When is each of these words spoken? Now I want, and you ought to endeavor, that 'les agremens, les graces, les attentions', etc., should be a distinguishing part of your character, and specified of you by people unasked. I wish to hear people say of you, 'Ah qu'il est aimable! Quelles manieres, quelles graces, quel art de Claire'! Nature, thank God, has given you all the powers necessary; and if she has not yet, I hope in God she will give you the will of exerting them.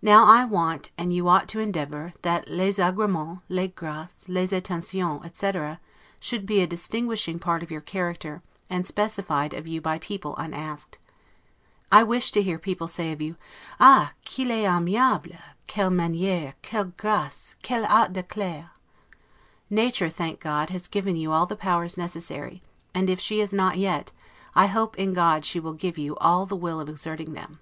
Now 0.00 0.24
I 0.24 0.46
want, 0.46 0.88
and 0.96 1.12
you 1.12 1.28
ought 1.28 1.46
to 1.48 1.60
endeavor, 1.60 2.14
that 2.22 2.48
'les 2.48 2.78
agremens, 2.78 3.42
les 3.50 3.68
graces, 3.68 4.26
les 4.26 4.52
attentions', 4.54 5.22
etc., 5.22 5.80
should 6.18 6.46
be 6.46 6.62
a 6.62 6.66
distinguishing 6.66 7.38
part 7.38 7.62
of 7.62 7.70
your 7.70 7.82
character, 7.82 8.42
and 8.70 8.86
specified 8.86 9.52
of 9.52 9.68
you 9.68 9.82
by 9.82 9.98
people 9.98 10.34
unasked. 10.38 10.98
I 11.92 12.04
wish 12.04 12.32
to 12.32 12.42
hear 12.42 12.58
people 12.58 12.88
say 12.88 13.12
of 13.12 13.20
you, 13.20 13.36
'Ah 13.78 14.14
qu'il 14.24 14.50
est 14.50 14.64
aimable! 14.64 15.36
Quelles 15.66 15.90
manieres, 15.92 16.54
quelles 16.62 16.94
graces, 16.96 17.54
quel 17.60 17.84
art 17.84 18.14
de 18.14 18.22
Claire'! 18.22 18.70
Nature, 19.68 20.08
thank 20.08 20.40
God, 20.40 20.70
has 20.70 20.88
given 20.88 21.16
you 21.16 21.32
all 21.32 21.44
the 21.44 21.54
powers 21.54 21.98
necessary; 21.98 22.62
and 22.94 23.10
if 23.10 23.20
she 23.20 23.40
has 23.40 23.52
not 23.52 23.76
yet, 23.76 24.10
I 24.54 24.68
hope 24.68 24.96
in 24.96 25.12
God 25.12 25.44
she 25.44 25.60
will 25.60 25.74
give 25.74 25.98
you 25.98 26.16
the 26.18 26.56
will 26.56 26.80
of 26.80 26.88
exerting 26.88 27.34
them. 27.34 27.58